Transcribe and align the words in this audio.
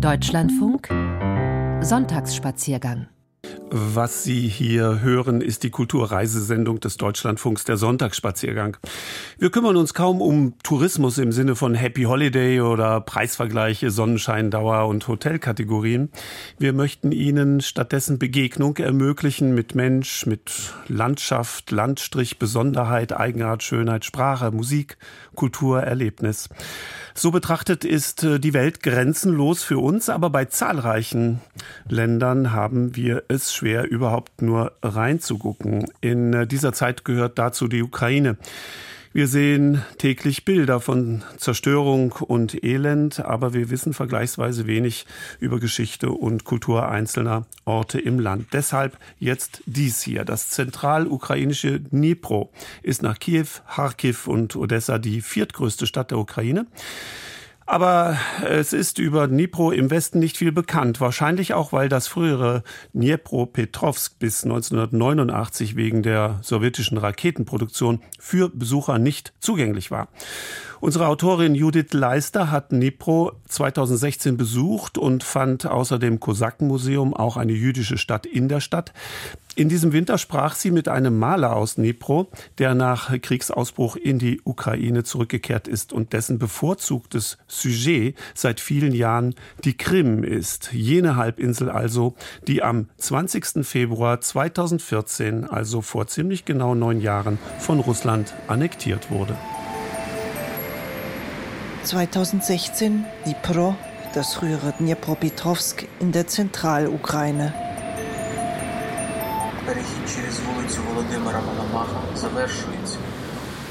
Deutschlandfunk 0.00 0.88
Sonntagsspaziergang 1.80 3.08
was 3.70 4.24
Sie 4.24 4.48
hier 4.48 5.00
hören, 5.00 5.42
ist 5.42 5.62
die 5.62 5.70
Kulturreisesendung 5.70 6.80
des 6.80 6.96
Deutschlandfunks 6.96 7.64
der 7.64 7.76
Sonntagsspaziergang. 7.76 8.78
Wir 9.38 9.50
kümmern 9.50 9.76
uns 9.76 9.92
kaum 9.92 10.22
um 10.22 10.54
Tourismus 10.62 11.18
im 11.18 11.32
Sinne 11.32 11.54
von 11.54 11.74
Happy 11.74 12.04
Holiday 12.04 12.62
oder 12.62 13.00
Preisvergleiche, 13.00 13.90
Sonnenscheindauer 13.90 14.86
und 14.86 15.06
Hotelkategorien. 15.06 16.10
Wir 16.58 16.72
möchten 16.72 17.12
Ihnen 17.12 17.60
stattdessen 17.60 18.18
Begegnung 18.18 18.76
ermöglichen 18.78 19.54
mit 19.54 19.74
Mensch, 19.74 20.24
mit 20.24 20.72
Landschaft, 20.88 21.70
Landstrich, 21.70 22.38
Besonderheit, 22.38 23.12
Eigenart, 23.12 23.62
Schönheit, 23.62 24.04
Sprache, 24.04 24.50
Musik, 24.50 24.96
Kultur, 25.34 25.82
Erlebnis. 25.82 26.48
So 27.18 27.32
betrachtet 27.32 27.84
ist 27.84 28.22
äh, 28.22 28.38
die 28.38 28.54
Welt 28.54 28.80
grenzenlos 28.80 29.64
für 29.64 29.78
uns, 29.78 30.08
aber 30.08 30.30
bei 30.30 30.44
zahlreichen 30.44 31.40
Ländern 31.88 32.52
haben 32.52 32.94
wir 32.94 33.24
es 33.26 33.52
schwer, 33.52 33.90
überhaupt 33.90 34.40
nur 34.40 34.74
reinzugucken. 34.84 35.90
In 36.00 36.32
äh, 36.32 36.46
dieser 36.46 36.72
Zeit 36.72 37.04
gehört 37.04 37.36
dazu 37.36 37.66
die 37.66 37.82
Ukraine. 37.82 38.36
Wir 39.14 39.26
sehen 39.26 39.82
täglich 39.96 40.44
Bilder 40.44 40.80
von 40.80 41.24
Zerstörung 41.38 42.12
und 42.12 42.62
Elend, 42.62 43.20
aber 43.20 43.54
wir 43.54 43.70
wissen 43.70 43.94
vergleichsweise 43.94 44.66
wenig 44.66 45.06
über 45.40 45.58
Geschichte 45.58 46.10
und 46.10 46.44
Kultur 46.44 46.90
einzelner 46.90 47.46
Orte 47.64 47.98
im 47.98 48.20
Land. 48.20 48.48
Deshalb 48.52 48.98
jetzt 49.18 49.62
dies 49.64 50.02
hier. 50.02 50.26
Das 50.26 50.50
zentralukrainische 50.50 51.80
Dnipro 51.80 52.52
ist 52.82 53.02
nach 53.02 53.18
Kiew, 53.18 53.46
Kharkiv 53.74 54.28
und 54.28 54.56
Odessa 54.56 54.98
die 54.98 55.22
viertgrößte 55.22 55.86
Stadt 55.86 56.10
der 56.10 56.18
Ukraine. 56.18 56.66
Aber 57.70 58.16
es 58.46 58.72
ist 58.72 58.98
über 58.98 59.28
Dnipro 59.28 59.72
im 59.72 59.90
Westen 59.90 60.20
nicht 60.20 60.38
viel 60.38 60.52
bekannt. 60.52 61.02
Wahrscheinlich 61.02 61.52
auch, 61.52 61.70
weil 61.70 61.90
das 61.90 62.08
frühere 62.08 62.62
Dnipropetrovsk 62.94 64.18
bis 64.18 64.42
1989 64.44 65.76
wegen 65.76 66.02
der 66.02 66.38
sowjetischen 66.40 66.96
Raketenproduktion 66.96 68.00
für 68.18 68.48
Besucher 68.48 68.98
nicht 68.98 69.34
zugänglich 69.40 69.90
war. 69.90 70.08
Unsere 70.80 71.08
Autorin 71.08 71.56
Judith 71.56 71.92
Leister 71.92 72.52
hat 72.52 72.70
Dnipro 72.70 73.32
2016 73.48 74.36
besucht 74.36 74.96
und 74.96 75.24
fand 75.24 75.66
außer 75.66 75.98
dem 75.98 76.20
Kosakenmuseum 76.20 77.14
auch 77.14 77.36
eine 77.36 77.52
jüdische 77.52 77.98
Stadt 77.98 78.26
in 78.26 78.48
der 78.48 78.60
Stadt. 78.60 78.92
In 79.56 79.68
diesem 79.68 79.92
Winter 79.92 80.18
sprach 80.18 80.54
sie 80.54 80.70
mit 80.70 80.86
einem 80.86 81.18
Maler 81.18 81.56
aus 81.56 81.74
Dnipro, 81.74 82.30
der 82.58 82.76
nach 82.76 83.10
Kriegsausbruch 83.20 83.96
in 83.96 84.20
die 84.20 84.40
Ukraine 84.44 85.02
zurückgekehrt 85.02 85.66
ist 85.66 85.92
und 85.92 86.12
dessen 86.12 86.38
bevorzugtes 86.38 87.38
Sujet 87.48 88.14
seit 88.34 88.60
vielen 88.60 88.94
Jahren 88.94 89.34
die 89.64 89.76
Krim 89.76 90.22
ist. 90.22 90.72
Jene 90.72 91.16
Halbinsel 91.16 91.70
also, 91.70 92.14
die 92.46 92.62
am 92.62 92.88
20. 92.98 93.66
Februar 93.66 94.20
2014, 94.20 95.44
also 95.44 95.82
vor 95.82 96.06
ziemlich 96.06 96.44
genau 96.44 96.76
neun 96.76 97.00
Jahren, 97.00 97.38
von 97.58 97.80
Russland 97.80 98.34
annektiert 98.46 99.10
wurde. 99.10 99.36
2016 101.88 103.06
Dnipro, 103.24 103.74
das 104.12 104.34
frühere 104.34 104.74
Dnipropetrovsk 104.78 105.88
in 106.00 106.12
der 106.12 106.26
Zentralukraine. 106.26 107.54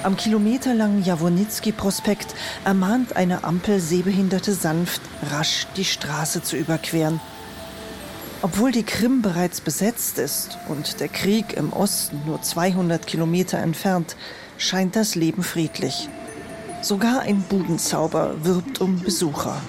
Am 0.01 0.17
kilometerlangen 0.17 1.03
Jawonitsky-Prospekt 1.03 2.33
ermahnt 2.65 3.15
eine 3.15 3.43
Ampel 3.43 3.79
Sehbehinderte 3.79 4.53
sanft, 4.53 5.01
rasch 5.31 5.67
die 5.75 5.85
Straße 5.85 6.41
zu 6.41 6.57
überqueren. 6.57 7.19
Obwohl 8.41 8.71
die 8.71 8.83
Krim 8.83 9.21
bereits 9.21 9.61
besetzt 9.61 10.17
ist 10.17 10.57
und 10.69 10.99
der 11.01 11.07
Krieg 11.07 11.53
im 11.53 11.71
Osten 11.71 12.19
nur 12.25 12.41
200 12.41 13.05
Kilometer 13.05 13.59
entfernt, 13.59 14.15
scheint 14.57 14.95
das 14.95 15.13
Leben 15.13 15.43
friedlich. 15.43 16.09
Sogar 16.81 17.21
ein 17.21 17.41
Budenzauber 17.41 18.35
wirbt 18.43 18.81
um 18.81 18.99
Besucher. 18.99 19.61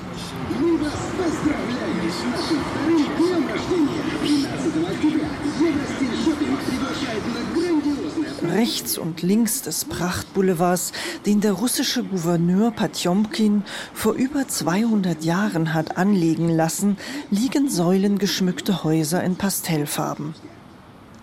Rechts 8.42 8.98
und 8.98 9.22
links 9.22 9.62
des 9.62 9.84
Prachtboulevards, 9.84 10.92
den 11.26 11.40
der 11.40 11.52
russische 11.52 12.04
Gouverneur 12.04 12.70
Patjomkin 12.70 13.62
vor 13.94 14.12
über 14.12 14.46
200 14.46 15.24
Jahren 15.24 15.74
hat 15.74 15.96
anlegen 15.96 16.48
lassen, 16.48 16.98
liegen 17.30 17.68
säulengeschmückte 17.68 18.84
Häuser 18.84 19.24
in 19.24 19.36
Pastellfarben. 19.36 20.34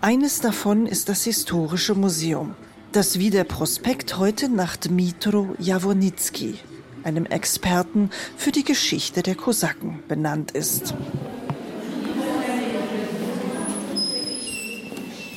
Eines 0.01 0.41
davon 0.41 0.88
ist 0.88 1.09
das 1.09 1.24
Historische 1.24 1.95
Museum 1.95 2.56
das 2.95 3.19
wie 3.19 3.29
der 3.29 3.44
Prospekt 3.44 4.17
heute 4.17 4.47
nach 4.47 4.78
Dmitro 4.78 5.53
Jawonitsky, 5.59 6.56
einem 7.03 7.25
Experten 7.25 8.09
für 8.38 8.53
die 8.53 8.63
Geschichte 8.63 9.22
der 9.22 9.35
Kosaken, 9.35 10.01
benannt 10.07 10.51
ist. 10.51 10.94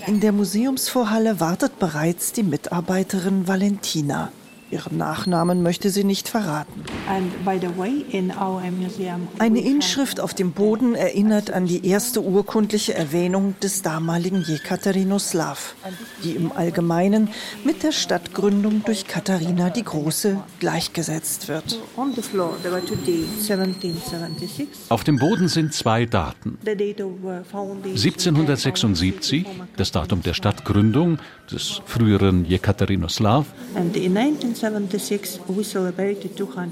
In 0.07 0.21
der 0.21 0.31
Museumsvorhalle 0.31 1.41
wartet 1.41 1.81
bereits 1.81 2.33
die 2.33 2.45
Mitarbeiterin 2.45 3.49
Valentina. 3.49 4.31
Ihren 4.71 4.99
Nachnamen 4.99 5.63
möchte 5.63 5.89
sie 5.89 6.05
nicht 6.05 6.29
verraten. 6.29 6.85
Eine 9.39 9.61
Inschrift 9.61 10.21
auf 10.21 10.35
dem 10.35 10.53
Boden 10.53 10.95
erinnert 10.95 11.51
an 11.51 11.65
die 11.67 11.87
erste 11.87 12.23
urkundliche 12.23 12.93
Erwähnung 12.95 13.55
des 13.63 13.81
damaligen 13.81 14.43
Jekaterinoslav, 14.43 15.75
die 16.23 16.33
im 16.33 16.53
Allgemeinen 16.53 17.31
mit 17.65 17.83
der 17.83 17.93
Stadtgründung 17.93 18.83
durch 18.85 19.07
Katharina 19.07 19.71
die 19.71 19.85
Große 19.85 20.37
gleichgesetzt 20.61 21.49
wird. 21.49 21.81
Auf 24.89 25.05
dem 25.05 25.17
Boden 25.17 25.49
sind 25.49 25.73
zwei 25.73 26.05
Daten. 26.05 26.59
1776, 26.67 29.47
das 29.77 29.93
Datum 29.93 30.23
der 30.23 30.35
Stadtgründung 30.35 31.19
des 31.51 31.81
früheren 31.87 32.45
Jekaterinoslav. 32.45 33.47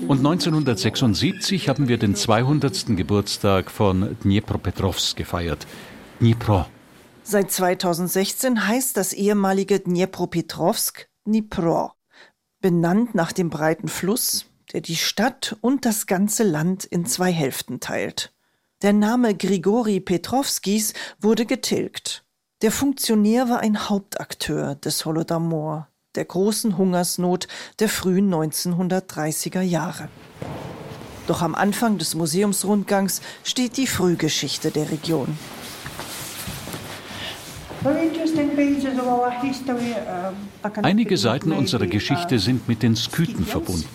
Und 0.09 0.19
1976 0.19 1.69
haben 1.69 1.89
wir 1.89 1.99
den 1.99 2.15
200. 2.15 2.97
Geburtstag 2.97 3.71
von 3.71 4.17
Dnipropetrovsk 4.23 5.17
gefeiert. 5.17 5.67
Dnipro. 6.21 6.67
Seit 7.23 7.51
2016 7.51 8.67
heißt 8.69 8.97
das 8.97 9.13
ehemalige 9.13 9.81
Dnipropetrovsk 9.81 11.09
Dnipro, 11.27 11.93
benannt 12.61 13.15
nach 13.15 13.33
dem 13.33 13.51
breiten 13.51 13.89
Fluss, 13.89 14.47
der 14.73 14.81
die 14.81 14.97
Stadt 14.97 15.57
und 15.61 15.85
das 15.85 16.07
ganze 16.07 16.45
Land 16.45 16.85
in 16.85 17.07
zwei 17.07 17.33
Hälften 17.33 17.81
teilt. 17.81 18.33
Der 18.83 18.93
Name 18.93 19.35
Grigori 19.35 20.01
Petrovskis 20.01 20.93
wurde 21.21 21.47
getilgt. 21.47 22.25
Der 22.63 22.71
Funktionär 22.71 23.49
war 23.49 23.61
ein 23.61 23.89
Hauptakteur 23.89 24.75
des 24.75 25.05
Holodomor 25.05 25.89
der 26.17 26.25
großen 26.25 26.77
Hungersnot 26.77 27.49
der 27.79 27.89
frühen 27.89 28.33
1930er 28.33 29.61
Jahre. 29.61 30.09
Doch 31.27 31.43
am 31.43 31.55
Anfang 31.55 31.99
des 31.99 32.15
Museumsrundgangs 32.15 33.21
steht 33.43 33.77
die 33.77 33.87
Frühgeschichte 33.87 34.71
der 34.71 34.91
Region. 34.91 35.37
Einige 40.83 41.17
Seiten 41.17 41.53
unserer 41.53 41.87
Geschichte 41.87 42.39
sind 42.39 42.69
mit 42.69 42.83
den 42.83 42.97
Skythen 42.97 43.45
verbunden. 43.45 43.87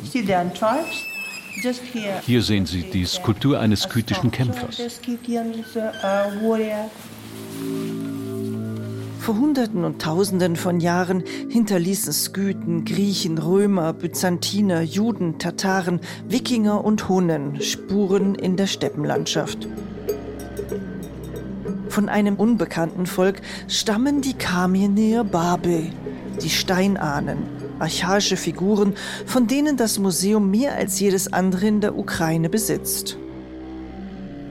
Hier 2.26 2.42
sehen 2.42 2.66
Sie 2.66 2.84
die 2.84 3.06
Skulptur 3.06 3.60
eines 3.60 3.82
skytischen 3.82 4.32
Kämpfers. 4.32 4.78
Vor 9.22 9.38
Hunderten 9.38 9.84
und 9.84 10.02
Tausenden 10.02 10.56
von 10.56 10.80
Jahren 10.80 11.24
hinterließen 11.48 12.12
Skythen, 12.12 12.86
Griechen, 12.86 13.38
Römer, 13.38 13.94
Byzantiner, 13.94 14.82
Juden, 14.82 15.38
Tataren, 15.38 16.00
Wikinger 16.28 16.84
und 16.84 17.08
Hunnen 17.08 17.62
Spuren 17.62 18.34
in 18.34 18.56
der 18.56 18.66
Steppenlandschaft. 18.66 19.68
Von 21.88 22.10
einem 22.10 22.38
unbekannten 22.38 23.06
Volk 23.06 23.42
stammen 23.68 24.22
die 24.22 24.34
Kamenir 24.34 25.24
Babe, 25.24 25.92
die 26.42 26.50
Steinahnen, 26.50 27.44
archaische 27.78 28.38
Figuren, 28.38 28.96
von 29.28 29.46
denen 29.46 29.78
das 29.78 30.00
Museum 30.00 30.50
mehr 30.50 30.74
als 30.74 31.00
jedes 31.00 31.32
andere 31.32 31.68
in 31.68 31.80
der 31.80 31.96
Ukraine 31.96 32.50
besitzt. 32.50 33.20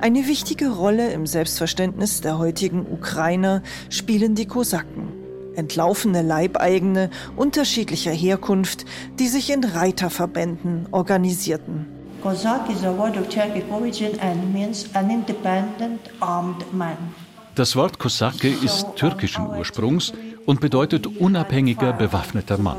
Eine 0.00 0.26
wichtige 0.26 0.70
Rolle 0.70 1.12
im 1.12 1.26
Selbstverständnis 1.26 2.22
der 2.22 2.38
heutigen 2.38 2.86
Ukrainer 2.90 3.62
spielen 3.90 4.34
die 4.34 4.46
Kosaken. 4.46 5.08
Entlaufene 5.54 6.22
Leibeigene 6.22 7.10
unterschiedlicher 7.36 8.12
Herkunft, 8.12 8.86
die 9.18 9.28
sich 9.28 9.50
in 9.50 9.62
Reiterverbänden 9.62 10.86
organisierten. 10.90 11.86
Cossack 12.22 12.70
is 12.70 12.82
a 12.84 12.96
word 12.96 13.18
of 13.18 13.28
Czech 13.28 13.62
origin 13.70 14.18
and 14.20 14.52
means 14.54 14.86
an 14.94 15.10
independent 15.10 16.00
armed 16.20 16.72
man. 16.72 16.96
Das 17.54 17.76
Wort 17.76 17.98
Kosake 17.98 18.48
ist 18.48 18.86
türkischen 18.96 19.46
Ursprungs 19.46 20.12
und 20.46 20.60
bedeutet 20.60 21.06
unabhängiger 21.06 21.92
bewaffneter 21.92 22.56
Mann. 22.58 22.78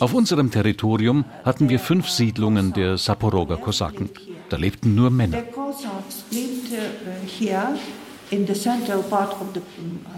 Auf 0.00 0.14
unserem 0.14 0.50
Territorium 0.50 1.24
hatten 1.44 1.68
wir 1.68 1.78
fünf 1.78 2.08
Siedlungen 2.08 2.72
der 2.72 2.98
Saporoga 2.98 3.56
Kosaken. 3.56 4.10
Da 4.48 4.56
lebten 4.56 4.94
nur 4.94 5.10
Männer. 5.10 5.38
The 5.38 5.52
Cossacks 5.52 6.24
lived 6.30 6.72
uh, 6.72 6.81
here 7.26 7.76
in 8.30 8.46
the 8.46 8.54
central 8.54 9.02
part 9.02 9.32
of 9.40 9.52
the 9.54 9.60
uh. 9.60 10.12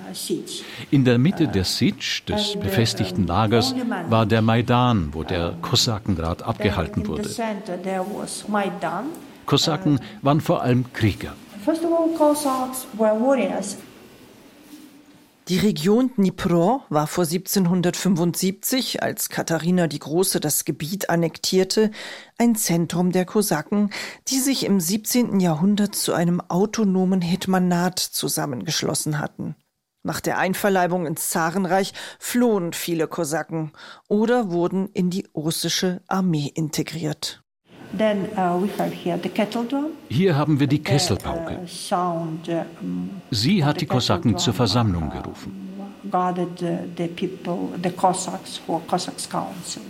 In 0.90 1.04
der 1.04 1.18
Mitte 1.18 1.48
der 1.48 1.64
Sitsch, 1.64 2.22
des 2.28 2.56
befestigten 2.56 3.26
Lagers, 3.26 3.74
war 4.08 4.26
der 4.26 4.42
Maidan, 4.42 5.08
wo 5.12 5.24
der 5.24 5.54
Kosakenrat 5.60 6.42
abgehalten 6.42 7.06
wurde. 7.06 7.28
Kosaken 9.46 10.00
waren 10.22 10.40
vor 10.40 10.62
allem 10.62 10.84
Krieger. 10.92 11.34
First 11.64 11.84
of 11.84 11.92
all, 11.92 12.08
Cossacks 12.16 12.86
were 12.96 13.18
warriors. 13.18 13.78
Die 15.48 15.58
Region 15.58 16.10
Dnipro 16.16 16.84
war 16.88 17.06
vor 17.06 17.24
1775, 17.24 19.02
als 19.02 19.28
Katharina 19.28 19.88
die 19.88 19.98
Große 19.98 20.40
das 20.40 20.64
Gebiet 20.64 21.10
annektierte, 21.10 21.90
ein 22.38 22.56
Zentrum 22.56 23.12
der 23.12 23.26
Kosaken, 23.26 23.90
die 24.28 24.38
sich 24.38 24.64
im 24.64 24.80
17. 24.80 25.40
Jahrhundert 25.40 25.94
zu 25.94 26.14
einem 26.14 26.40
autonomen 26.40 27.20
Hetmanat 27.20 27.98
zusammengeschlossen 27.98 29.18
hatten. 29.18 29.54
Nach 30.02 30.20
der 30.20 30.38
Einverleibung 30.38 31.04
ins 31.04 31.28
Zarenreich 31.28 31.92
flohen 32.18 32.72
viele 32.72 33.06
Kosaken 33.06 33.72
oder 34.08 34.50
wurden 34.50 34.88
in 34.94 35.10
die 35.10 35.28
russische 35.34 36.00
Armee 36.06 36.50
integriert. 36.54 37.43
Hier 40.08 40.36
haben 40.36 40.60
wir 40.60 40.66
die 40.66 40.80
Uh, 40.80 40.82
Kesselpauke. 40.82 41.58
uh, 41.92 42.56
Sie 43.30 43.64
hat 43.64 43.80
die 43.80 43.86
Kosaken 43.86 44.38
zur 44.38 44.54
Versammlung 44.54 45.10
gerufen. 45.10 45.64
guarded 46.10 46.62
uh, 46.62 46.78
the 46.96 47.08
people, 47.08 47.70
the 47.82 47.90
Cossacks 47.90 48.58
for 48.58 48.80
Cossacks 48.86 49.28
Council. 49.28 49.82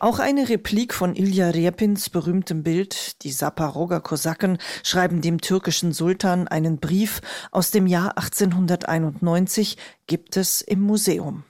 Auch 0.00 0.20
eine 0.20 0.48
Replik 0.48 0.94
von 0.94 1.16
Ilya 1.16 1.50
Repins 1.50 2.08
berühmtem 2.08 2.62
Bild, 2.62 3.22
die 3.24 3.32
Saporoger 3.32 4.00
Kosaken 4.00 4.58
schreiben 4.84 5.20
dem 5.20 5.40
türkischen 5.40 5.92
Sultan 5.92 6.46
einen 6.46 6.78
Brief 6.78 7.20
aus 7.50 7.72
dem 7.72 7.88
Jahr 7.88 8.16
1891, 8.16 9.76
gibt 10.06 10.36
es 10.36 10.60
im 10.60 10.82
Museum. 10.82 11.42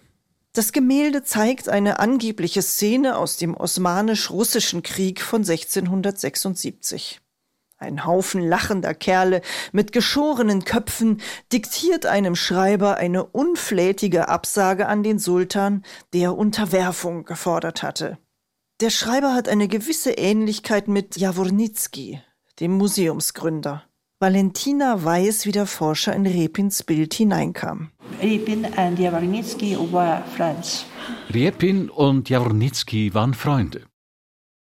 Das 0.58 0.72
Gemälde 0.72 1.22
zeigt 1.22 1.69
eine 1.69 2.00
angebliche 2.00 2.62
Szene 2.62 3.16
aus 3.16 3.37
dem 3.37 3.56
osmanisch-russischen 3.56 4.82
Krieg 4.82 5.20
von 5.20 5.43
1676. 5.43 7.20
Ein 7.76 8.05
Haufen 8.05 8.43
lachender 8.43 8.93
Kerle 8.93 9.40
mit 9.70 9.93
geschorenen 9.93 10.64
Köpfen 10.64 11.20
diktiert 11.52 12.06
einem 12.06 12.34
Schreiber 12.34 12.96
eine 12.96 13.22
unflätige 13.25 14.26
Absage 14.26 14.88
an 14.88 15.05
den 15.05 15.20
Sultan, 15.20 15.84
der 16.12 16.37
Unterwerfung 16.37 17.25
gefordert 17.25 17.84
hatte. 17.84 18.19
Der 18.81 18.90
Schreiber 18.90 19.34
hat 19.34 19.49
eine 19.49 19.69
gewisse 19.69 20.10
Ähnlichkeit 20.10 20.88
mit 20.88 21.16
Jawornicki, 21.16 22.20
dem 22.58 22.72
Museumsgründer. 22.72 23.88
Valentina 24.20 25.05
weiß, 25.05 25.47
wie 25.47 25.53
der 25.53 25.67
Forscher 25.67 26.12
in 26.12 26.26
Repins 26.26 26.82
Bild 26.82 27.15
hineinkam. 27.15 27.93
Ripin 28.20 28.67
and 28.76 28.99
Javornitsky 28.99 29.76
were 29.93 30.25
friends. 30.37 30.87
Riepin 31.32 31.88
und 31.88 32.29
Jawornicki 32.29 33.15
waren 33.15 33.32
Freunde. 33.32 33.82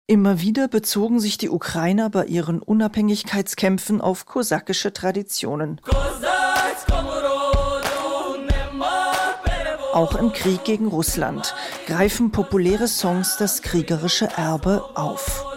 Immer 0.05 0.39
wieder 0.39 0.67
bezogen 0.67 1.19
sich 1.19 1.39
die 1.39 1.49
Ukrainer 1.49 2.11
bei 2.11 2.25
ihren 2.25 2.61
Unabhängigkeitskämpfen 2.61 4.01
auf 4.01 4.27
kosakische 4.27 4.93
Traditionen. 4.93 5.81
Auch 9.93 10.15
im 10.15 10.31
Krieg 10.31 10.63
gegen 10.63 10.87
Russland 10.87 11.55
greifen 11.87 12.29
populäre 12.29 12.87
Songs 12.87 13.37
das 13.37 13.63
kriegerische 13.63 14.29
Erbe 14.37 14.83
auf. 14.93 15.48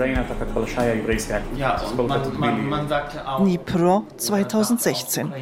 Ukraine 0.00 0.24
Dnipro 3.38 4.04
2016. 4.16 5.32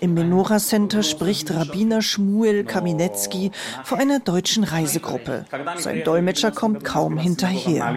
Im 0.00 0.14
Menora 0.14 0.56
Center 0.58 1.02
spricht 1.02 1.50
Rabbiner 1.50 2.00
Schmuel 2.00 2.64
Kaminecki 2.64 3.50
vor 3.84 3.98
einer 3.98 4.20
deutschen 4.20 4.64
Reisegruppe. 4.64 5.44
Sein 5.76 6.04
Dolmetscher 6.04 6.52
kommt 6.52 6.84
kaum 6.84 7.18
hinterher. 7.18 7.94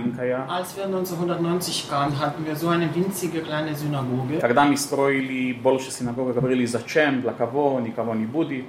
Als 0.50 0.76
wir 0.76 0.84
1990 0.86 1.90
kamen, 1.90 2.20
hatten 2.20 2.46
wir 2.46 2.58
so 2.58 2.68
eine 2.68 2.94
winzige 2.94 3.40
kleine 3.40 3.74
Synagoge. 3.74 4.34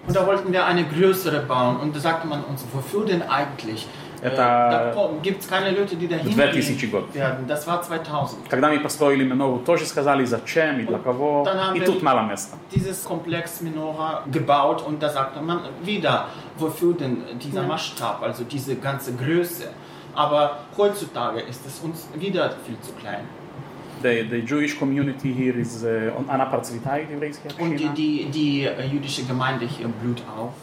Und 0.07 0.17
da 0.17 0.27
wollten 0.27 0.53
wir 0.53 0.65
eine 0.65 0.85
größere 0.85 1.41
bauen. 1.41 1.79
Und 1.79 1.97
da 1.97 2.01
sagte 2.01 2.29
man 2.29 2.45
uns, 2.45 2.65
wofür 2.73 3.05
denn 3.05 3.23
eigentlich? 3.23 3.89
Äh, 4.22 4.28
Это 4.30 4.36
da 4.36 5.10
gibt 5.22 5.42
es 5.44 5.48
keine 5.48 5.70
Leute, 5.78 5.96
die 5.96 6.08
dahin 6.08 6.32
2000 6.34 6.92
год. 6.92 7.14
werden. 7.14 7.46
Das 7.48 7.68
war 7.68 7.82
2000. 7.84 8.50
Когда 8.50 8.70
мы 8.70 8.80
построили 8.80 9.24
Менору, 9.24 9.60
тоже 9.60 9.86
сказали, 9.86 10.26
зачем 10.26 10.80
и 10.80 10.86
для 10.86 10.98
кого. 10.98 11.44
Dann 11.46 11.58
haben 11.60 11.76
И 11.76 11.80
wir 11.82 11.86
тут 11.86 12.02
мало 12.02 12.24
места. 12.24 12.58
dieses 12.74 13.04
Komplex 13.04 13.62
Menora 13.62 14.24
gebaut 14.32 14.82
und 14.82 15.02
da 15.04 15.10
sagte 15.10 15.40
man 15.42 15.60
wieder, 15.84 16.26
wofür 16.58 16.94
denn 16.96 17.18
dieser 17.40 17.62
Maßstab, 17.64 18.24
also 18.24 18.44
diese 18.44 18.76
ganze 18.78 19.14
Größe. 19.14 19.66
Aber 20.16 20.58
heutzutage 20.76 21.42
ist 21.42 21.64
es 21.68 21.80
uns 21.82 22.08
wieder 22.16 22.50
viel 22.66 22.80
zu 22.82 22.92
klein. 22.94 23.22
The, 24.02 24.28
the 24.30 24.38
Jewish 24.40 24.78
community 24.80 25.32
here 25.34 25.60
is, 25.60 25.84
uh, 25.84 26.12
она 26.28 26.46
процветает, 26.46 27.10
еврейская 27.12 27.50
Und 27.60 27.78
die, 27.78 27.86
община. 27.88 27.94
die, 27.96 28.26
die 28.32 28.64
äh, 28.66 28.86
jüdische 28.88 29.24
Gemeinde 29.26 29.66
hier 29.68 29.88
blüht 29.88 30.24
auf. 30.38 30.54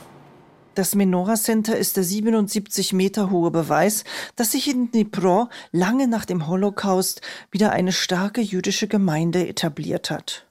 Das 0.80 0.96
Menora 0.96 1.36
Center 1.36 1.76
ist 1.76 1.98
der 1.98 2.06
77 2.06 2.94
Meter 2.94 3.32
hohe 3.32 3.52
Beweis, 3.52 4.06
dass 4.38 4.54
sich 4.54 4.70
in 4.70 4.92
Dnipro 4.92 5.50
lange 5.74 6.08
nach 6.08 6.24
dem 6.24 6.48
Holocaust 6.48 7.20
wieder 7.52 7.74
eine 7.74 7.92
starke 7.92 8.40
jüdische 8.40 8.88
Gemeinde 8.88 9.46
etabliert 9.46 10.10
hat. 10.10 10.48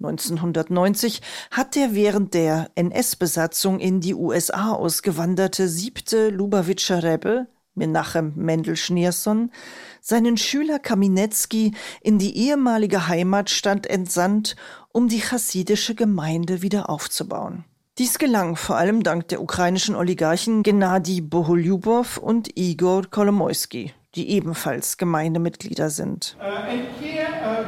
1990 0.00 1.22
hat 1.52 1.76
der 1.76 1.94
während 1.94 2.34
der 2.34 2.72
NS-Besatzung 2.74 3.78
in 3.78 4.00
die 4.00 4.16
USA 4.16 4.72
ausgewanderte 4.72 5.68
siebte 5.68 6.30
Lubavitcher 6.30 7.04
Rebbe, 7.04 7.46
Menachem 7.76 8.32
Mendel 8.34 8.74
Schneerson, 8.74 9.52
seinen 10.00 10.36
Schüler 10.36 10.80
Kaminetsky 10.80 11.76
in 12.00 12.18
die 12.18 12.36
ehemalige 12.36 13.06
Heimatstadt 13.06 13.86
entsandt, 13.86 14.56
um 14.88 15.06
die 15.06 15.20
chassidische 15.20 15.94
Gemeinde 15.94 16.60
wieder 16.60 16.90
aufzubauen. 16.90 17.66
Dies 17.98 18.18
gelang 18.18 18.56
vor 18.56 18.76
allem 18.76 19.02
dank 19.02 19.28
der 19.28 19.42
ukrainischen 19.42 19.94
Oligarchen 19.94 20.62
Gennady 20.62 21.20
Boholyubov 21.20 22.16
und 22.16 22.56
Igor 22.56 23.02
Kolomoisky, 23.10 23.92
die 24.14 24.30
ebenfalls 24.30 24.96
Gemeindemitglieder 24.96 25.90
sind. 25.90 26.36
Uh, 26.40 26.44
and 26.44 26.88
here 27.00 27.28
uh. 27.44 27.64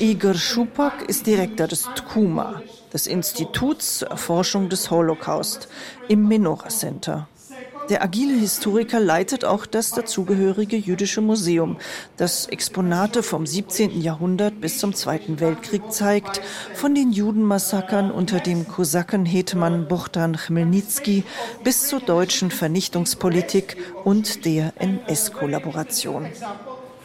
Igor 0.00 0.34
Schupak 0.34 1.02
ist 1.02 1.26
Direktor 1.26 1.66
des 1.66 1.82
TKUMA, 1.94 2.62
des 2.92 3.06
Instituts 3.06 3.98
zur 3.98 4.08
Erforschung 4.08 4.68
des 4.68 4.90
Holocaust, 4.90 5.68
im 6.08 6.26
Menora 6.26 6.68
Center. 6.68 7.28
Der 7.90 8.04
agile 8.04 8.34
Historiker 8.34 9.00
leitet 9.00 9.44
auch 9.44 9.66
das 9.66 9.90
dazugehörige 9.90 10.76
jüdische 10.76 11.20
Museum, 11.20 11.76
das 12.16 12.46
Exponate 12.46 13.24
vom 13.24 13.46
17. 13.46 14.00
Jahrhundert 14.00 14.60
bis 14.60 14.78
zum 14.78 14.94
Zweiten 14.94 15.40
Weltkrieg 15.40 15.90
zeigt, 15.90 16.40
von 16.72 16.94
den 16.94 17.10
Judenmassakern 17.10 18.12
unter 18.12 18.38
dem 18.38 18.68
Kosaken-Hetman 18.68 19.88
Bohdan 19.88 20.36
Chmelnytsky 20.36 21.24
bis 21.64 21.88
zur 21.88 21.98
deutschen 21.98 22.52
Vernichtungspolitik 22.52 23.76
und 24.04 24.44
der 24.44 24.72
NS-Kollaboration. 24.78 26.26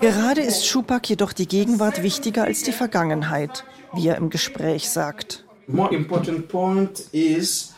Gerade 0.01 0.41
ist 0.41 0.67
Schupak 0.67 1.09
jedoch 1.09 1.33
die 1.33 1.47
Gegenwart 1.47 2.03
wichtiger 2.03 2.43
als 2.43 2.61
die 2.61 2.73
Vergangenheit, 2.73 3.65
wie 3.95 4.07
er 4.07 4.17
im 4.17 4.29
Gespräch 4.29 4.87
sagt. 4.91 5.45
more 5.67 5.91
important 5.95 6.47
point 6.47 7.09
is 7.11 7.73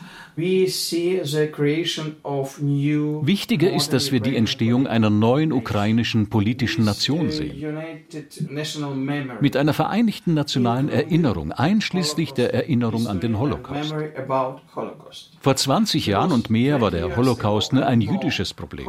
Wichtiger 3.26 3.72
ist, 3.72 3.92
dass 3.92 4.12
wir 4.12 4.20
die 4.20 4.36
Entstehung 4.36 4.86
einer 4.86 5.10
neuen 5.10 5.52
ukrainischen 5.52 6.30
politischen 6.30 6.84
Nation 6.84 7.30
sehen. 7.30 7.76
Mit 9.40 9.56
einer 9.56 9.74
vereinigten 9.74 10.34
nationalen 10.34 10.88
Erinnerung, 10.88 11.50
einschließlich 11.50 12.34
der 12.34 12.54
Erinnerung 12.54 13.08
an 13.08 13.18
den 13.20 13.38
Holocaust. 13.38 13.94
Vor 15.40 15.56
20 15.56 16.06
Jahren 16.06 16.30
und 16.32 16.50
mehr 16.50 16.80
war 16.80 16.92
der 16.92 17.16
Holocaust 17.16 17.72
nur 17.72 17.84
ein 17.86 18.00
jüdisches 18.00 18.54
Problem. 18.54 18.88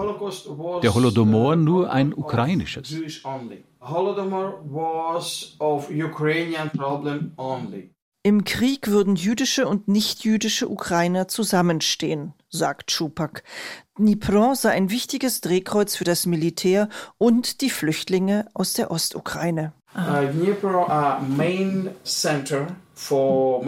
Der 0.84 0.94
Holodomor 0.94 1.56
nur 1.56 1.92
ein 1.92 2.14
ukrainisches. 2.14 2.96
Holodomor 3.82 4.62
was 4.66 5.56
of 5.60 5.90
Ukrainian 5.90 6.70
problem 6.70 7.32
only. 7.38 7.92
Im 8.22 8.44
Krieg 8.44 8.88
würden 8.90 9.16
jüdische 9.16 9.66
und 9.66 9.88
nichtjüdische 9.88 10.68
Ukrainer 10.68 11.30
zusammenstehen, 11.30 12.34
sagt 12.50 12.92
Schupak. 12.92 13.44
Dnipro 13.98 14.56
sei 14.56 14.72
ein 14.72 14.90
wichtiges 14.90 15.40
Drehkreuz 15.40 15.96
für 15.96 16.04
das 16.04 16.26
Militär 16.26 16.90
und 17.18 17.62
die 17.62 17.70
Flüchtlinge 17.70 18.48
aus 18.54 18.74
der 18.74 18.92
Ostukraine. 18.92 19.72
Uh, 19.96 20.28
Dnipro, 20.34 20.86
uh, 20.90 21.24
main 21.24 21.92
center 22.04 22.68
Uh, 23.12 23.64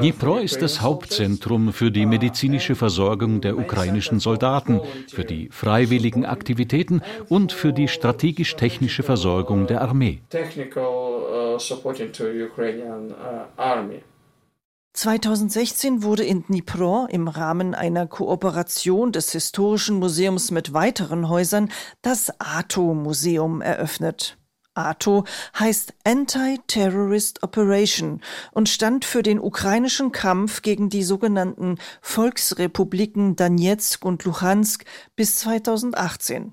Dnipro 0.00 0.38
ist 0.38 0.62
das 0.62 0.80
Hauptzentrum 0.82 1.72
für 1.72 1.90
die 1.90 2.04
medizinische 2.06 2.74
Versorgung 2.74 3.40
der 3.40 3.56
ukrainischen 3.56 4.20
Soldaten, 4.20 4.80
für 5.08 5.24
die 5.24 5.48
freiwilligen 5.50 6.26
Aktivitäten 6.26 7.00
und 7.28 7.52
für 7.52 7.72
die 7.72 7.88
strategisch-technische 7.88 9.02
Versorgung 9.02 9.66
der 9.66 9.80
Armee. 9.80 10.20
2016 14.92 15.94
uh, 15.98 16.02
wurde 16.02 16.24
in 16.24 16.44
Dnipro 16.44 17.06
im 17.06 17.28
Rahmen 17.28 17.74
einer 17.74 18.06
Kooperation 18.06 19.12
des 19.12 19.32
Historischen 19.32 19.98
Museums 19.98 20.50
mit 20.50 20.72
weiteren 20.72 21.28
Häusern 21.28 21.70
das 22.02 22.32
ATO-Museum 22.40 23.60
eröffnet. 23.60 24.36
ATO 24.74 25.24
heißt 25.58 25.94
Anti-Terrorist 26.04 27.42
Operation 27.42 28.20
und 28.52 28.68
stand 28.68 29.04
für 29.04 29.22
den 29.22 29.40
ukrainischen 29.40 30.12
Kampf 30.12 30.62
gegen 30.62 30.88
die 30.88 31.02
sogenannten 31.02 31.76
Volksrepubliken 32.00 33.36
Donetsk 33.36 34.04
und 34.04 34.24
Luhansk 34.24 34.84
bis 35.16 35.36
2018. 35.36 36.52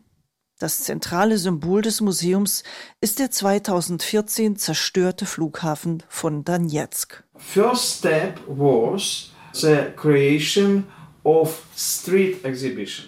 Das 0.59 0.79
zentrale 0.79 1.37
Symbol 1.37 1.83
des 1.83 2.01
Museums 2.01 2.63
ist 2.99 3.19
der 3.19 3.29
2014 3.29 4.55
zerstörte 4.55 5.27
Flughafen 5.27 6.01
von 6.09 6.43
Donetsk. 6.43 7.23
First 7.37 7.99
step 7.99 8.39
was 8.47 9.29
the 9.53 9.77
creation 9.95 10.85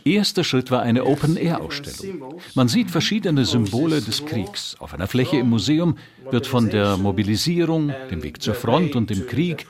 Erster 0.03 0.43
Schritt 0.43 0.71
war 0.71 0.81
eine 0.81 1.05
Open-Air-Ausstellung. 1.05 2.41
Man 2.53 2.67
sieht 2.67 2.91
verschiedene 2.91 3.45
Symbole 3.45 4.01
des 4.01 4.25
Kriegs. 4.25 4.75
Auf 4.79 4.93
einer 4.93 5.07
Fläche 5.07 5.37
im 5.37 5.49
Museum 5.49 5.97
wird 6.29 6.45
von 6.45 6.69
der 6.69 6.97
Mobilisierung, 6.97 7.93
dem 8.11 8.21
Weg 8.21 8.41
zur 8.41 8.55
Front 8.55 8.97
und 8.97 9.09
dem 9.09 9.25
Krieg, 9.25 9.67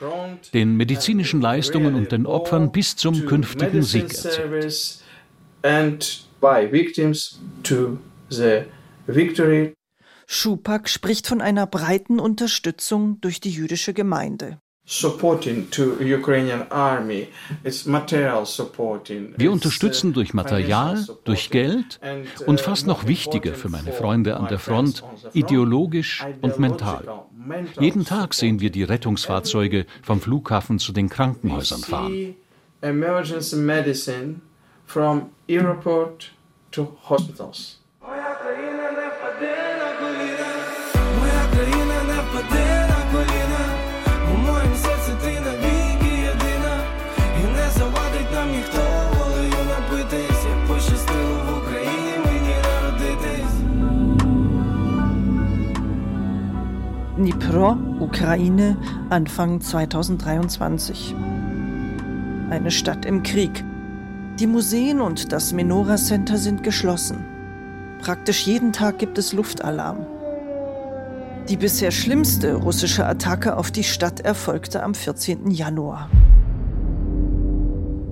den 0.52 0.76
medizinischen 0.76 1.40
Leistungen 1.40 1.94
und 1.94 2.10
den 2.10 2.26
Opfern 2.26 2.72
bis 2.72 2.96
zum 2.96 3.24
künftigen 3.24 3.84
Sieg 3.84 4.12
erzählt. 5.62 6.29
Schupak 10.26 10.88
spricht 10.88 11.26
von 11.26 11.40
einer 11.40 11.66
breiten 11.66 12.20
Unterstützung 12.20 13.20
durch 13.20 13.40
die 13.40 13.50
jüdische 13.50 13.92
Gemeinde. 13.92 14.58
Wir 19.36 19.52
unterstützen 19.52 20.12
durch 20.12 20.34
Material, 20.34 21.06
durch 21.24 21.50
Geld 21.50 22.00
und 22.46 22.60
fast 22.60 22.86
noch 22.86 23.06
wichtiger 23.06 23.54
für 23.54 23.68
meine 23.68 23.92
Freunde 23.92 24.36
an 24.36 24.48
der 24.48 24.58
Front, 24.58 25.04
ideologisch 25.32 26.26
und 26.40 26.58
mental. 26.58 27.26
Jeden 27.78 28.04
Tag 28.04 28.34
sehen 28.34 28.60
wir 28.60 28.70
die 28.70 28.82
Rettungsfahrzeuge 28.84 29.86
vom 30.02 30.20
Flughafen 30.20 30.78
zu 30.78 30.92
den 30.92 31.08
Krankenhäusern 31.08 31.82
fahren. 31.82 32.34
Emergency 32.80 33.56
medicine 33.56 34.40
from 34.90 35.30
airport 35.48 36.30
to 36.72 36.96
hospitals. 37.02 37.76
Dnipro, 57.16 57.76
Ukraine, 58.00 58.76
Anfang 59.10 59.60
2023. 59.60 61.14
Eine 62.50 62.70
Stadt 62.72 63.04
im 63.04 63.22
Krieg. 63.22 63.62
Die 64.40 64.46
Museen 64.46 65.02
und 65.02 65.32
das 65.32 65.52
Menora 65.52 65.96
Center 65.96 66.38
sind 66.38 66.62
geschlossen. 66.62 67.26
Praktisch 68.00 68.46
jeden 68.46 68.72
Tag 68.72 68.98
gibt 68.98 69.18
es 69.18 69.34
Luftalarm. 69.34 70.06
Die 71.50 71.58
bisher 71.58 71.90
schlimmste 71.90 72.54
russische 72.54 73.04
Attacke 73.04 73.58
auf 73.58 73.70
die 73.70 73.84
Stadt 73.84 74.20
erfolgte 74.20 74.82
am 74.82 74.94
14. 74.94 75.50
Januar. 75.50 76.08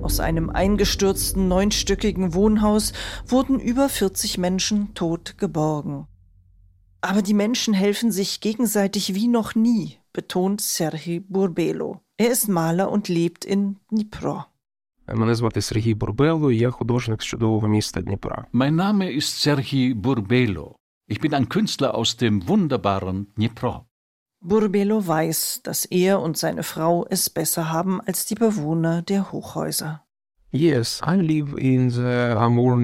Aus 0.03 0.19
einem 0.19 0.51
eingestürzten 0.51 1.47
neunstöckigen 1.47 2.35
Wohnhaus 2.35 2.93
wurden 3.25 3.59
über 3.59 3.89
40 3.89 4.37
Menschen 4.37 4.93
tot 4.93 5.39
geborgen. 5.39 6.05
Aber 7.01 7.23
die 7.23 7.33
Menschen 7.33 7.73
helfen 7.73 8.11
sich 8.11 8.39
gegenseitig 8.39 9.15
wie 9.15 9.27
noch 9.27 9.55
nie, 9.55 9.97
betont 10.13 10.61
Serhii 10.61 11.21
Burbelo. 11.21 12.01
Er 12.17 12.29
ist 12.29 12.49
Maler 12.49 12.91
und 12.91 13.07
lebt 13.07 13.45
in 13.45 13.77
Dnipro. 13.89 14.45
Mein 18.51 18.75
Name 18.75 19.11
ist 19.11 19.41
Serhii 19.41 19.93
Burbelo. 19.95 20.75
Ich 21.07 21.19
bin 21.19 21.33
ein 21.33 21.49
Künstler 21.49 21.95
aus 21.95 22.17
dem 22.17 22.47
wunderbaren 22.47 23.33
Dnipro. 23.35 23.85
Burbelo 24.41 25.07
weiß, 25.07 25.61
dass 25.63 25.85
er 25.85 26.21
und 26.21 26.37
seine 26.37 26.61
Frau 26.63 27.07
es 27.09 27.29
besser 27.29 27.71
haben 27.71 27.99
als 28.01 28.27
die 28.27 28.35
Bewohner 28.35 29.01
der 29.01 29.31
Hochhäuser. 29.31 30.03
Yes, 30.51 31.01
I 31.05 31.15
live 31.15 31.57
in 31.57 31.89
the 31.89 32.35
Amur 32.37 32.77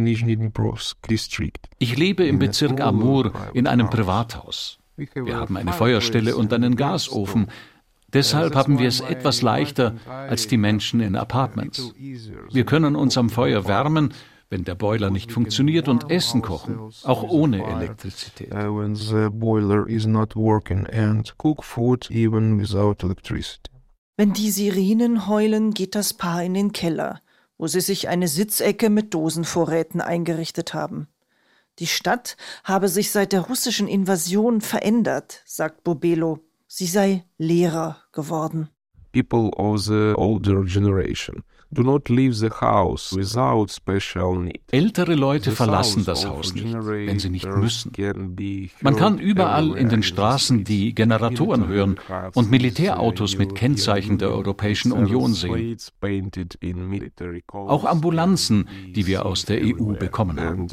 district. 1.09 1.69
Ich 1.79 1.97
lebe 1.97 2.25
im 2.25 2.39
Bezirk 2.39 2.81
Amur 2.81 3.31
in 3.53 3.67
einem 3.67 3.89
Privathaus. 3.89 4.79
Wir 4.97 5.37
haben 5.37 5.57
eine 5.57 5.73
Feuerstelle 5.73 6.35
und 6.35 6.53
einen 6.53 6.75
Gasofen. 6.75 7.47
Deshalb 8.15 8.55
haben 8.55 8.79
wir 8.79 8.87
es 8.87 9.01
etwas 9.01 9.43
leichter 9.43 9.93
als 10.07 10.47
die 10.47 10.57
Menschen 10.57 11.01
in 11.01 11.15
Apartments. 11.15 11.93
Wir 12.51 12.65
können 12.65 12.95
uns 12.95 13.17
am 13.17 13.29
Feuer 13.29 13.67
wärmen, 13.67 14.13
wenn 14.49 14.63
der 14.63 14.75
Boiler 14.75 15.11
nicht 15.11 15.31
funktioniert 15.31 15.87
und 15.87 16.09
Essen 16.09 16.41
kochen, 16.41 16.79
auch 17.03 17.23
ohne 17.23 17.63
Elektrizität. 17.63 18.51
Wenn 24.17 24.33
die 24.33 24.51
Sirenen 24.51 25.27
heulen, 25.27 25.73
geht 25.73 25.95
das 25.95 26.13
Paar 26.13 26.43
in 26.43 26.53
den 26.55 26.71
Keller 26.71 27.19
wo 27.57 27.67
sie 27.67 27.81
sich 27.81 28.07
eine 28.07 28.27
Sitzecke 28.27 28.89
mit 28.89 29.13
Dosenvorräten 29.13 30.01
eingerichtet 30.01 30.73
haben. 30.73 31.07
Die 31.79 31.87
Stadt 31.87 32.37
habe 32.63 32.87
sich 32.87 33.11
seit 33.11 33.33
der 33.33 33.41
russischen 33.41 33.87
Invasion 33.87 34.61
verändert, 34.61 35.41
sagt 35.45 35.83
Bobelo. 35.83 36.39
Sie 36.67 36.87
sei 36.87 37.23
leerer 37.37 37.97
geworden. 38.11 38.69
People 39.11 39.49
of 39.55 39.83
the 39.83 40.13
older 40.17 40.63
generation 40.65 41.43
do 41.71 41.83
not 41.83 42.09
leave 42.09 42.35
the 42.35 42.49
house 42.49 43.15
without 43.15 43.67
special 43.69 44.39
need. 44.39 44.61
Ältere 44.71 45.15
Leute 45.15 45.51
verlassen 45.51 46.05
das 46.05 46.25
Haus 46.25 46.53
nicht, 46.53 46.73
wenn 46.73 47.19
sie 47.19 47.29
nicht 47.29 47.47
müssen. 47.47 47.91
Man 48.81 48.95
kann 48.95 49.19
überall 49.19 49.77
in 49.77 49.89
den 49.89 50.03
Straßen 50.03 50.63
die 50.63 50.93
Generatoren 50.95 51.67
hören 51.67 51.99
und 52.33 52.49
Militärautos 52.49 53.37
mit 53.37 53.55
Kennzeichen 53.55 54.17
der 54.17 54.31
Europäischen 54.31 54.91
Union 54.91 55.33
sehen. 55.33 55.77
Auch 57.51 57.85
Ambulanzen, 57.85 58.67
die 58.95 59.07
wir 59.07 59.25
aus 59.25 59.45
der 59.45 59.61
EU 59.61 59.93
bekommen 59.93 60.39
haben. 60.39 60.67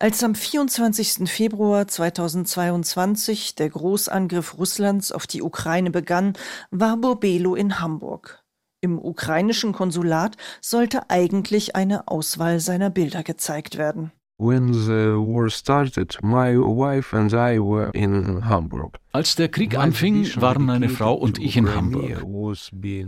Als 0.00 0.22
am 0.22 0.36
24. 0.36 1.28
Februar 1.28 1.88
2022 1.88 3.56
der 3.56 3.68
Großangriff 3.68 4.56
Russlands 4.56 5.10
auf 5.10 5.26
die 5.26 5.42
Ukraine 5.42 5.90
begann, 5.90 6.34
war 6.70 6.96
Burbelo 6.98 7.56
in 7.56 7.80
Hamburg. 7.80 8.44
Im 8.80 9.00
ukrainischen 9.00 9.72
Konsulat 9.72 10.36
sollte 10.60 11.10
eigentlich 11.10 11.74
eine 11.74 12.06
Auswahl 12.06 12.60
seiner 12.60 12.90
Bilder 12.90 13.24
gezeigt 13.24 13.76
werden. 13.76 14.12
When 14.40 14.72
the 14.72 15.16
war 15.16 15.50
started, 15.50 16.16
my 16.22 16.56
wife 16.56 17.16
and 17.16 17.32
I 17.32 17.58
were 17.58 17.90
in 17.92 18.48
Hamburg. 18.48 19.00
Als 19.18 19.34
der 19.34 19.48
Krieg 19.48 19.76
anfing, 19.76 20.28
waren 20.36 20.64
meine 20.64 20.88
Frau 20.88 21.12
und 21.12 21.40
ich 21.40 21.56
in 21.56 21.74
Hamburg. 21.74 22.24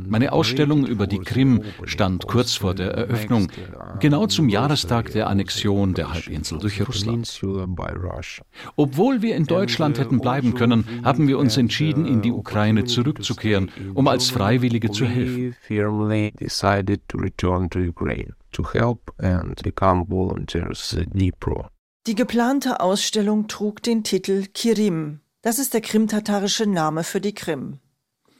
Meine 0.09 0.33
Ausstellung 0.33 0.85
über 0.85 1.07
die 1.07 1.21
Krim 1.21 1.63
stand 1.85 2.27
kurz 2.27 2.57
vor 2.57 2.75
der 2.75 2.91
Eröffnung, 2.91 3.47
genau 4.01 4.27
zum 4.27 4.49
Jahrestag 4.49 5.13
der 5.13 5.29
Annexion 5.29 5.95
der 5.95 6.13
Halbinsel 6.13 6.59
durch 6.59 6.85
Russland. 6.85 7.41
Obwohl 8.75 9.23
wir 9.23 9.37
in 9.37 9.47
Deutschland 9.47 10.01
hätten 10.01 10.19
bleiben 10.19 10.55
können, 10.55 10.85
haben 11.05 11.29
wir 11.29 11.39
uns 11.39 11.57
entschieden, 11.57 12.07
in 12.07 12.23
die 12.23 12.33
Ukraine 12.33 12.87
zurückzukehren, 12.87 13.71
um 13.95 14.09
als 14.09 14.31
Freiwillige 14.31 14.91
zu 14.91 15.05
helfen. 15.05 15.55
Die 22.07 22.15
geplante 22.17 22.81
Ausstellung 22.81 23.47
trug 23.47 23.83
den 23.85 24.03
Titel 24.03 24.47
Kirim, 24.53 25.21
das 25.43 25.59
ist 25.59 25.75
der 25.75 25.81
krimtatarische 25.81 26.67
Name 26.67 27.05
für 27.05 27.21
die 27.21 27.35
Krim. 27.35 27.79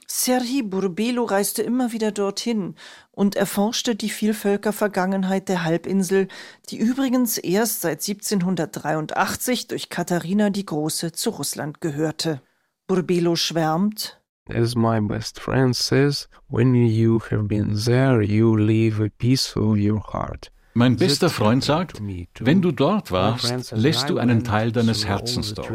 Serhi 0.07 0.61
Burbelo 0.61 1.23
reiste 1.23 1.63
immer 1.63 1.93
wieder 1.93 2.11
dorthin 2.11 2.75
und 3.11 3.35
erforschte 3.37 3.95
die 3.95 4.09
Vielvölkervergangenheit 4.09 5.47
der 5.47 5.63
Halbinsel, 5.63 6.27
die 6.69 6.77
übrigens 6.77 7.37
erst 7.37 7.81
seit 7.81 8.05
1783 8.05 9.67
durch 9.67 9.89
Katharina 9.89 10.49
die 10.49 10.65
Große 10.65 11.13
zu 11.13 11.29
Russland 11.29 11.79
gehörte. 11.79 12.41
Burbelo 12.87 13.37
schwärmt, 13.37 14.21
As 14.49 14.75
my 14.75 14.99
best 14.99 15.39
friend 15.39 15.73
says, 15.73 16.27
when 16.49 16.75
you 16.75 17.19
have 17.29 17.43
been 17.43 17.73
there, 17.73 18.21
you 18.21 18.57
leave 18.57 19.01
a 19.01 19.07
piece 19.17 19.55
of 19.55 19.77
your 19.77 20.01
heart. 20.11 20.51
Mein 20.73 20.95
bester 20.95 21.29
Freund 21.29 21.63
sagt, 21.63 22.01
wenn 22.39 22.61
du 22.61 22.71
dort 22.71 23.11
warst, 23.11 23.71
lässt 23.71 24.09
du 24.09 24.17
einen 24.17 24.43
Teil 24.43 24.71
deines 24.71 25.05
Herzens 25.05 25.53
dort. 25.53 25.71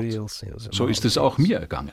So 0.70 0.86
ist 0.86 1.04
es 1.04 1.18
auch 1.18 1.38
mir 1.38 1.58
ergangen. 1.58 1.92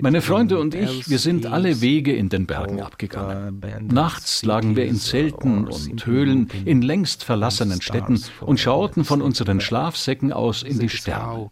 Meine 0.00 0.20
Freunde 0.20 0.58
und 0.58 0.74
ich, 0.74 1.08
wir 1.08 1.18
sind 1.18 1.46
alle 1.46 1.80
Wege 1.80 2.14
in 2.14 2.28
den 2.28 2.46
Bergen 2.46 2.80
abgegangen. 2.80 3.60
Nachts 3.82 4.44
lagen 4.44 4.76
wir 4.76 4.86
in 4.86 4.96
Zelten 4.96 5.66
und 5.66 6.06
Höhlen 6.06 6.48
in 6.64 6.82
längst 6.82 7.24
verlassenen 7.24 7.80
Städten 7.80 8.22
und 8.40 8.58
schauten 8.58 9.04
von 9.04 9.22
unseren 9.22 9.60
Schlafsäcken 9.60 10.32
aus 10.32 10.62
in 10.62 10.78
die 10.78 10.88
Sterne. 10.88 11.50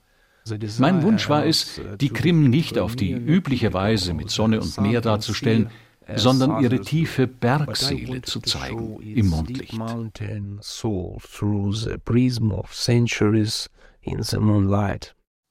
Mein 0.79 1.03
Wunsch 1.05 1.29
war 1.29 1.47
es, 1.47 1.81
die 2.01 2.09
Krim 2.09 2.51
nicht 2.51 2.79
auf 2.79 2.97
die 2.97 3.13
übliche 3.13 3.73
Weise 3.73 4.13
mit 4.13 4.31
Sonne 4.31 4.61
und 4.61 4.81
Meer 4.81 5.01
darzustellen, 5.01 5.71
sondern 6.16 6.62
ihre 6.62 6.80
tiefe 6.80 7.26
Bergseele 7.26 8.23
zu 8.23 8.40
zeigen 8.40 9.00
im 9.00 9.28
Mondlicht. 9.28 9.75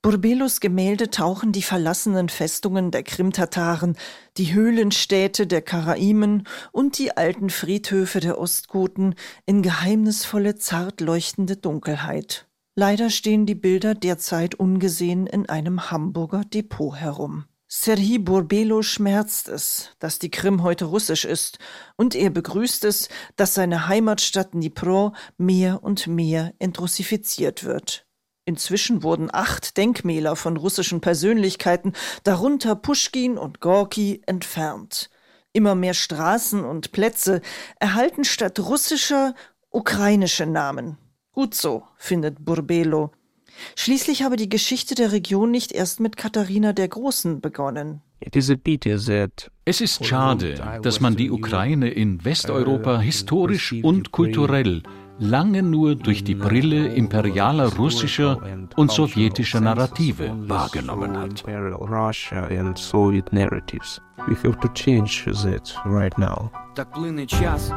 Burbelos 0.03 0.59
Gemälde 0.59 1.11
tauchen 1.11 1.51
die 1.51 1.61
verlassenen 1.61 2.27
Festungen 2.27 2.89
der 2.89 3.03
Krimtataren, 3.03 3.95
die 4.37 4.51
Höhlenstädte 4.51 5.45
der 5.45 5.61
Karaimen 5.61 6.47
und 6.71 6.97
die 6.97 7.15
alten 7.15 7.51
Friedhöfe 7.51 8.19
der 8.19 8.39
Ostgoten 8.39 9.13
in 9.45 9.61
geheimnisvolle, 9.61 10.55
zart 10.55 11.01
leuchtende 11.01 11.55
Dunkelheit. 11.55 12.47
Leider 12.73 13.11
stehen 13.11 13.45
die 13.45 13.53
Bilder 13.53 13.93
derzeit 13.93 14.55
ungesehen 14.55 15.27
in 15.27 15.47
einem 15.47 15.91
Hamburger 15.91 16.45
Depot 16.45 16.95
herum. 16.95 17.45
Serhii 17.73 18.19
Burbelo 18.19 18.81
schmerzt 18.81 19.47
es, 19.47 19.91
dass 19.99 20.19
die 20.19 20.29
Krim 20.29 20.61
heute 20.61 20.83
russisch 20.83 21.23
ist, 21.23 21.57
und 21.95 22.15
er 22.15 22.29
begrüßt 22.29 22.83
es, 22.83 23.07
dass 23.37 23.53
seine 23.53 23.87
Heimatstadt 23.87 24.53
Dnipro 24.53 25.13
mehr 25.37 25.81
und 25.81 26.05
mehr 26.05 26.53
entrussifiziert 26.59 27.63
wird. 27.63 28.05
Inzwischen 28.43 29.03
wurden 29.03 29.29
acht 29.31 29.77
Denkmäler 29.77 30.35
von 30.35 30.57
russischen 30.57 30.99
Persönlichkeiten, 30.99 31.93
darunter 32.25 32.75
Puschkin 32.75 33.37
und 33.37 33.61
Gorki, 33.61 34.21
entfernt. 34.25 35.09
Immer 35.53 35.73
mehr 35.73 35.93
Straßen 35.93 36.65
und 36.65 36.91
Plätze 36.91 37.39
erhalten 37.79 38.25
statt 38.25 38.59
russischer 38.59 39.33
ukrainische 39.69 40.45
Namen. 40.45 40.97
Gut 41.31 41.55
so, 41.55 41.87
findet 41.95 42.43
Burbelo. 42.43 43.13
Schließlich 43.75 44.23
habe 44.23 44.35
die 44.35 44.49
Geschichte 44.49 44.95
der 44.95 45.11
Region 45.11 45.51
nicht 45.51 45.71
erst 45.71 45.99
mit 45.99 46.17
Katharina 46.17 46.73
der 46.73 46.87
Großen 46.87 47.41
begonnen. 47.41 48.01
Es 49.65 49.81
ist 49.81 50.05
schade, 50.05 50.79
dass 50.83 50.99
man 50.99 51.15
die 51.15 51.31
Ukraine 51.31 51.89
in 51.89 52.23
Westeuropa 52.23 52.99
historisch 52.99 53.73
und 53.81 54.11
kulturell 54.11 54.83
lange 55.21 55.63
nur 55.63 55.95
durch 55.95 56.23
die 56.23 56.35
Brille 56.35 56.87
imperialer 56.87 57.75
russischer 57.75 58.41
und 58.75 58.91
sowjetischer 58.91 59.61
Narrative 59.61 60.33
wahrgenommen 60.47 61.17
hat. 61.17 61.43
We 64.27 64.35
have 64.43 64.59
to 64.59 64.67
change 64.75 65.25
that 65.25 65.75
right 65.83 66.15
now. 66.17 66.51
Так 66.73 66.91
плине 66.91 67.25
час, 67.25 67.71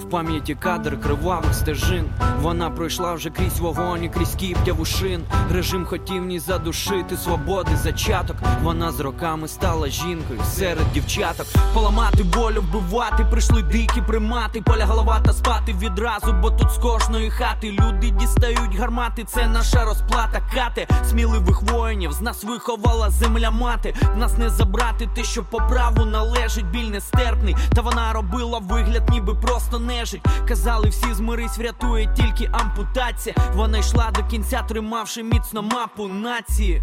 в 0.00 0.04
пам'яті 0.10 0.54
кадр 0.54 1.00
кривавих 1.00 1.54
стежин. 1.54 2.04
Вона 2.40 2.70
пройшла 2.70 3.12
вже 3.14 3.30
крізь 3.30 3.60
вогонь, 3.60 4.04
і 4.04 4.08
крізь 4.08 4.34
кіптяву 4.34 4.84
шин. 4.84 5.24
Режим 5.52 5.86
хотів 5.86 6.24
ні 6.24 6.38
задушити 6.38 7.16
свободи 7.16 7.76
зачаток. 7.76 8.36
Вона 8.62 8.92
з 8.92 9.00
роками 9.00 9.48
стала 9.48 9.88
жінкою 9.88 10.40
серед 10.50 10.92
дівчаток. 10.94 11.46
Поламати 11.74 12.22
волю, 12.22 12.60
вбивати, 12.60 13.26
прийшли 13.30 13.62
дикі 13.62 14.02
примати. 14.06 14.62
Поля 14.62 14.84
голова 14.86 15.20
та 15.20 15.32
спати 15.32 15.74
відразу, 15.80 16.32
бо 16.42 16.50
тут 16.50 16.70
з 16.70 16.78
кожної 16.78 17.30
хати 17.30 17.70
люди 17.70 18.10
дістають 18.10 18.76
гармати. 18.78 19.24
Це 19.24 19.46
наша 19.46 19.84
розплата, 19.84 20.42
кати 20.54 20.88
сміливих 21.10 21.62
воїнів. 21.62 22.12
З 22.12 22.20
нас 22.20 22.44
виховала 22.44 23.10
земля 23.10 23.50
мати. 23.50 23.94
Нас 24.16 24.38
не 24.38 24.50
забрати 24.50 25.08
те, 25.14 25.24
що 25.24 25.44
по 25.44 25.58
праву 25.58 26.04
належить, 26.04 26.66
біль 26.66 26.90
нестерпний. 26.90 27.56
Та 27.74 27.82
вона 27.82 28.12
робила 28.38 28.58
вигляд, 28.58 29.10
ніби 29.10 29.34
просто 29.34 29.78
нежить. 29.78 30.22
Казали, 30.48 30.88
всі 30.88 31.14
змирись, 31.14 31.58
врятує 31.58 32.14
тільки 32.16 32.50
ампутація. 32.52 33.36
Вона 33.54 33.78
йшла 33.78 34.10
до 34.10 34.24
кінця, 34.24 34.62
тримавши 34.68 35.22
міцно 35.22 35.62
мапу 35.62 36.08
нації. 36.08 36.82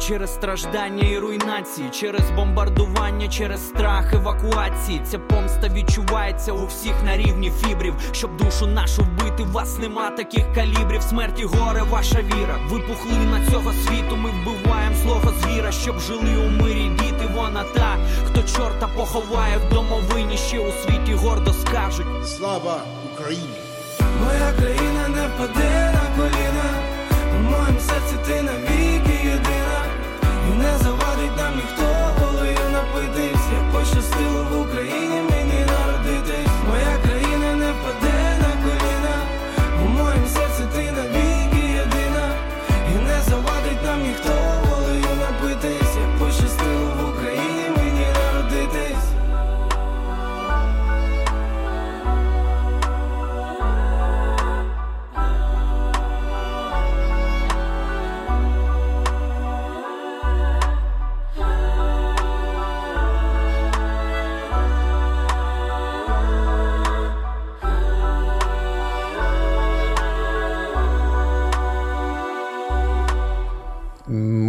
Через 0.00 0.34
страждання 0.34 1.08
і 1.08 1.18
руйнації, 1.18 1.90
через 1.90 2.30
бомбардування, 2.30 3.28
через 3.28 3.68
страх 3.68 4.14
евакуації. 4.14 5.00
Ця 5.04 5.18
помста 5.18 5.68
відчувається 5.68 6.52
у 6.52 6.66
всіх 6.66 6.94
на 7.04 7.16
рівні 7.16 7.50
фібрів. 7.50 7.94
Щоб 8.12 8.36
душу 8.36 8.66
нашу 8.66 9.02
вбити, 9.02 9.42
вас 9.42 9.78
нема 9.78 10.10
таких 10.10 10.52
калібрів. 10.54 11.02
Смерті 11.02 11.44
горе, 11.44 11.82
ваша 11.82 12.18
віра. 12.22 12.58
Випухли 12.68 13.18
на 13.18 13.46
цього 13.46 13.72
світу. 13.72 14.16
Ми 14.16 14.30
вбиваємо 14.30 14.96
слово 15.02 15.32
звіра, 15.42 15.72
щоб 15.72 16.00
жили 16.00 16.36
у 16.36 16.62
мирі 16.62 16.90
діти. 17.36 17.42
Вона 17.42 17.64
та, 17.64 17.96
хто 18.26 18.42
чорта 18.42 18.88
поховає 18.96 19.58
в 19.58 19.74
домовині, 19.74 20.36
ще 20.36 20.58
у 20.58 20.72
світі 20.72 21.14
гордо 21.14 21.52
скажуть. 21.52 22.28
Слава 22.28 22.80
Україні! 23.14 23.75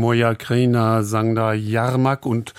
Moja 0.08 0.36
Krena 0.36 1.04
sang 1.04 1.36
da 1.36 1.52
Jarmak 1.52 2.26
und 2.26 2.54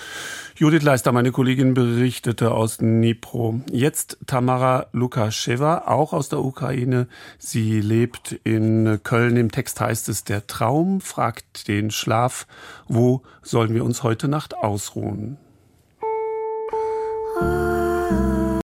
Judith 0.55 0.83
Leister, 0.83 1.11
meine 1.11 1.31
Kollegin, 1.31 1.73
berichtete 1.73 2.51
aus 2.51 2.77
Dnipro. 2.77 3.61
Jetzt 3.71 4.19
Tamara 4.27 4.85
Lukascheva, 4.91 5.85
auch 5.87 6.13
aus 6.13 6.29
der 6.29 6.41
Ukraine. 6.41 7.07
Sie 7.39 7.81
lebt 7.81 8.33
in 8.43 8.99
Köln. 9.03 9.35
Im 9.35 9.49
Text 9.49 9.81
heißt 9.81 10.09
es, 10.09 10.23
der 10.25 10.45
Traum 10.45 11.01
fragt 11.01 11.67
den 11.67 11.89
Schlaf. 11.89 12.45
Wo 12.87 13.23
sollen 13.41 13.73
wir 13.73 13.83
uns 13.83 14.03
heute 14.03 14.27
Nacht 14.27 14.55
ausruhen? 14.55 15.39
Oh. 17.41 17.68